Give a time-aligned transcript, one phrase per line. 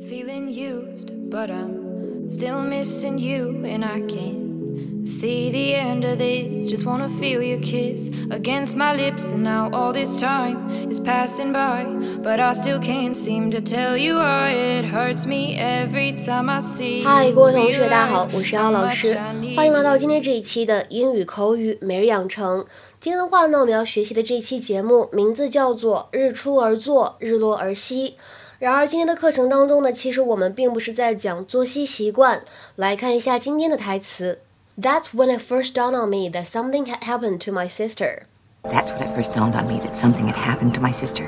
[0.00, 6.68] Feeling used, but I'm still missing you, and I can't see the end of this.
[6.68, 11.52] Just wanna feel your kiss against my lips, and now all this time is passing
[11.52, 11.86] by,
[12.22, 16.60] but I still can't seem to tell you why it hurts me every time I
[16.60, 17.02] see.
[17.02, 19.18] 嗨，各位同学，大家好，我是姚老师，
[19.56, 22.66] 欢迎来到今天这一期的英语口语每日养成。
[23.00, 28.10] 今天的话呢，我们要学习的这期节目名字叫做《日出而作，日落而息》。
[28.59, 32.43] 然而，今天的课程当中呢，其实我们并不是在讲作息习惯。
[32.75, 34.39] 来看一下今天的台词：
[34.79, 38.23] That's when it first dawned on me that something had happened to my sister.
[38.63, 41.27] That's when it first dawned on me that something had happened to my sister.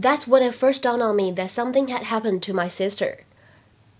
[0.00, 3.24] That's when it first dawned on me that something had happened to my sister.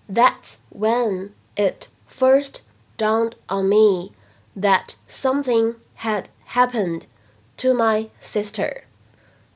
[0.08, 2.62] That's when it first
[2.96, 4.12] dawned on me
[4.54, 7.06] that something had happened
[7.56, 8.84] to my sister.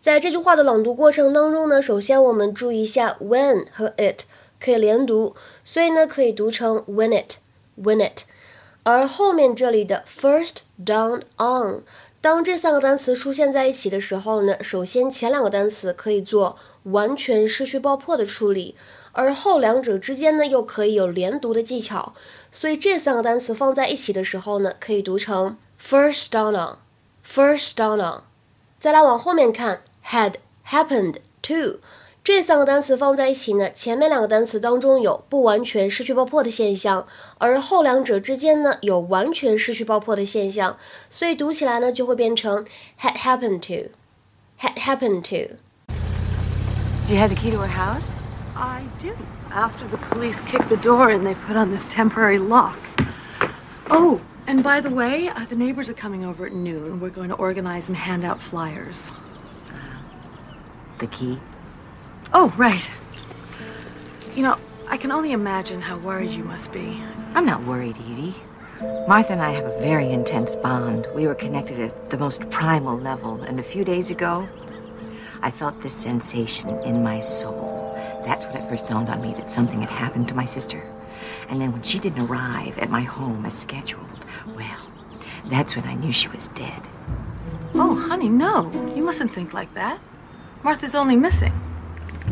[0.04, 4.24] 在这句话的朗读过程当中呢，首先我们注意一下 when 和 it
[4.60, 7.36] 可以连读，所以呢可以读成 when it
[7.82, 8.24] when it。
[8.84, 10.56] 而后面这里的 first
[10.86, 11.84] down on，
[12.20, 18.76] 当这三个单词出现在一起的时候呢，首先前两个单词可以做完全失去爆破的处理，
[19.14, 22.14] 而后两者之间呢又可以有连读的技巧，
[22.52, 26.78] 所以这三个单词放在一起的时候呢，可以读成 first down on
[27.26, 28.24] first down on。
[28.82, 29.84] 再来往后面看。
[30.07, 30.35] had
[30.67, 31.81] happened to
[32.25, 37.07] 这三个单词放在一起呢，前面两个单词当中有不完全失去爆破的现象，
[37.39, 40.77] 而后两者之间呢有完全失去爆破的现象，
[41.09, 42.67] 所以读起来呢就会变成
[43.01, 43.91] had happened to
[44.61, 48.13] had happened to。Do you have the key to her house?
[48.55, 49.15] I do.
[49.51, 52.77] After the police kicked the door and they put on this temporary lock.
[53.89, 57.01] Oh, and by the way, uh, the neighbors are coming over at noon.
[57.01, 59.11] We're going to organize and hand out flyers
[61.00, 61.40] the key?
[62.34, 62.90] Oh, right.
[64.36, 67.02] You know, I can only imagine how worried you must be.
[67.36, 68.36] I'm not worried, Edie.
[69.08, 71.08] Martha and I have a very intense bond.
[71.16, 74.48] We were connected at the most primal level, and a few days ago,
[75.42, 77.92] I felt this sensation in my soul.
[78.26, 80.84] That's when it first dawned on me that something had happened to my sister.
[81.50, 84.26] And then when she didn't arrive at my home as scheduled,
[84.56, 84.90] well,
[85.46, 86.82] that's when I knew she was dead.
[87.76, 88.72] Oh, honey, no.
[88.96, 90.02] You mustn't think like that.
[90.64, 91.52] Martha's only missing.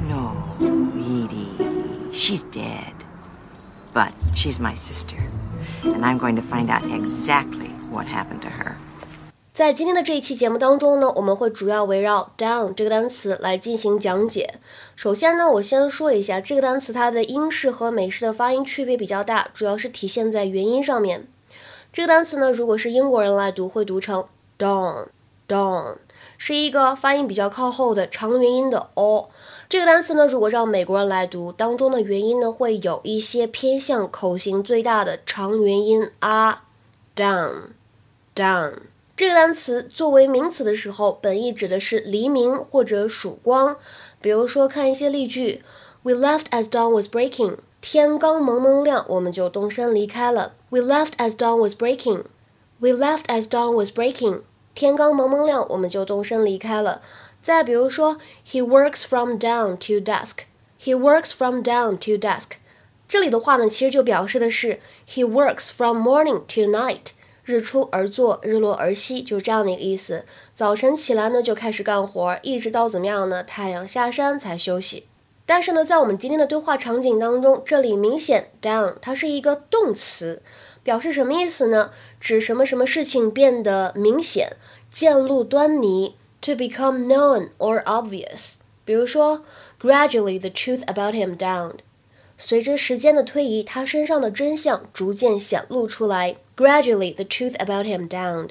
[0.07, 0.31] No,
[0.95, 1.51] Edie.
[2.13, 2.93] She's dead.
[3.93, 5.17] But she's my sister.
[5.83, 8.75] And I'm going to find out exactly what happened to her.
[9.53, 14.61] 在今天的这一期节目当中呢，我们会主要围绕 down 这个单词来进行讲解。
[14.95, 21.27] 首先呢，我先说一下这个单词它的英式和美式的发音区别比较大，主要是体现在元音上面。
[21.91, 24.25] 这个单词呢，如果是英国人来读，会读成
[24.57, 25.97] dawn，dawn。
[26.43, 29.29] 是一个发音比较靠后的长元音的 o。
[29.69, 36.63] 这个单词呢，如果让美国人来读，当中的元音呢会有一些偏向口型最大的长元音 a。
[37.15, 38.73] down，down。
[39.15, 43.77] 这个单词作为名词的时候，本意指的是黎明或者曙光。
[44.19, 45.61] 比如说，看一些例句
[46.01, 47.57] ：We left as dawn was breaking。
[47.81, 50.53] 天刚蒙蒙亮，我们就动身离开了。
[50.69, 52.23] We left as dawn was breaking。
[52.79, 54.41] We left as dawn was breaking。
[54.73, 57.01] 天刚蒙蒙亮，我们就动身离开了。
[57.41, 58.17] 再比如说
[58.49, 60.45] ，He works from dawn to dusk.
[60.79, 62.51] He works from dawn to dusk.
[63.07, 67.11] 这里的话呢，其实就表示的是 He works from morning to night.
[67.43, 70.25] 日出而作，日落而息，就是这样的一个意思。
[70.53, 73.43] 早晨起来呢，就开始干活，一直到怎么样呢？
[73.43, 75.07] 太阳下山才休息。
[75.45, 80.41] 但是呢，在我们今天的对话场景当中，这里明显 dawn 它是一个动词。
[80.83, 81.91] 表示什么意思呢？
[82.19, 84.57] 指什么什么事情变得明显，
[84.89, 88.53] 见露端倪，to become known or obvious。
[88.83, 89.43] 比如说
[89.79, 91.79] ，gradually the truth about him dawned。
[92.37, 96.37] 随着时间的推移，他身上的真相逐渐显露出来。
[96.57, 98.49] Gradually the truth about him dawned。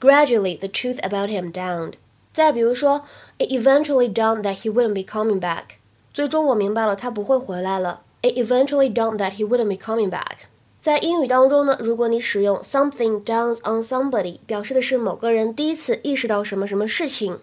[0.00, 1.92] Gradually the truth about him dawned。
[2.32, 3.04] 再比如说
[3.38, 5.76] ，it eventually dawned that he wouldn't be coming back。
[6.12, 8.02] 最终我明白了，他不会回来了。
[8.22, 10.49] It eventually dawned that he wouldn't be coming back。
[10.80, 17.38] 在英语当中呢，如果你使用 something dawns on somebody，表示的是某个人第一次意识到什么什么事情。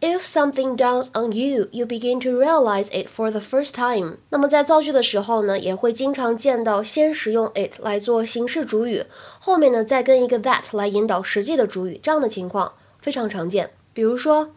[0.00, 4.16] If something dawns on you, you begin to realize it for the first time。
[4.30, 9.04] 那么在造句的时候呢，也会经常见到先使用 it 来做形式主语，
[9.38, 13.70] 后面呢再跟一个 that 来引导实际的主语，这样的情况非常常见。
[13.92, 14.50] 比如说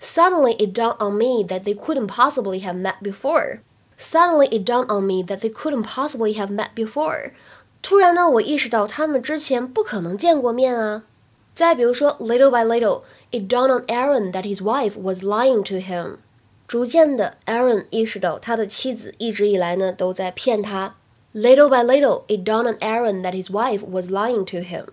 [0.00, 3.58] ，Suddenly it dawned on me that they couldn't possibly have met before。
[3.97, 7.31] Suddenly it dawned on me that they couldn't possibly have met before。
[7.81, 11.03] 突然呢，我意识到他们之前不可能见过面啊。
[11.53, 16.17] 再比如说，little by little it dawned on Aaron that his wife was lying to him。
[16.67, 20.95] 逐渐的，Aaron 意识到他的妻子一直以来呢都在骗他。
[21.33, 24.87] Little by little, it dawned on Aaron that his wife was lying to him.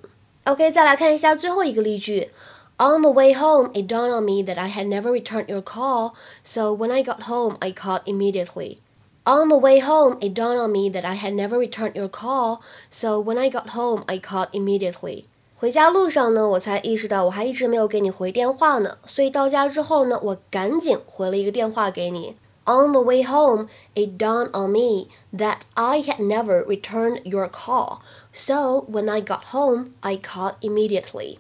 [0.45, 2.31] OK，再来看一下最后一个例句。
[2.79, 6.13] On the way home, it dawned on me that I had never returned your call,
[6.45, 8.79] so when I got home, I called immediately.
[9.25, 12.61] On the way home, it dawned on me that I had never returned your call,
[12.91, 15.25] so when I got home, I called immediately.
[15.57, 22.37] 回家路上呢，我才意识到我还一直没有给你回电话呢，所以到家之后呢，我赶紧回了一个电话给你。
[22.65, 27.99] On the way home, it dawned on me that I had never returned your call,
[28.33, 31.39] so when I got home, I called immediately.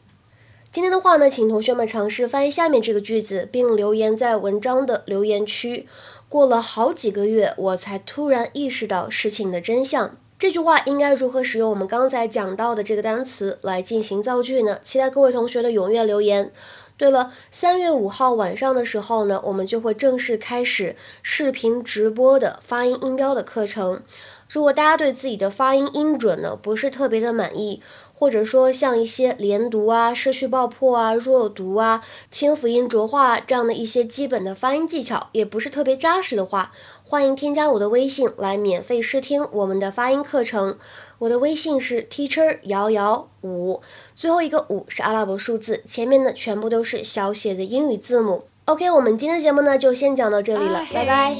[0.70, 5.88] 今天的话呢，请同学们尝试翻译下面这个句子，并留言在文章的留言区。
[6.33, 10.17] 过了好几个月，我才突然意识到事情的真相。
[10.39, 14.79] 这句话应该如何使用我们刚才讲到的这个单词来进行造句呢？
[14.81, 16.51] 期待各位同学的踊跃留言。
[16.97, 24.01] 对了，三月五号晚上的时候呢，我们就会正式开始视频直播的发音音标的课程。
[24.49, 27.79] 如果大家对自己的发音音准呢不是特别的满意，
[28.23, 36.71] 或者说像一些连读啊、失去爆破啊、弱读啊、清辅音浊化这样的一些基本的发音技巧也不是特别扎实的话，
[37.03, 40.77] 欢迎添加我的微信来免费试听我们的发音课程。
[41.19, 43.81] 我的微信是 teacher 瑶瑶五，
[44.15, 48.45] 最后一个五是阿拉伯数字，前面的全部都是小写的英语字母。
[48.63, 51.35] OK，我们今天的节目呢就先讲到这里了，拜拜。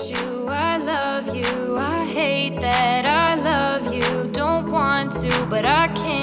[5.49, 6.22] but I can't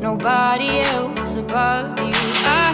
[0.00, 2.12] nobody else above you.
[2.44, 2.67] I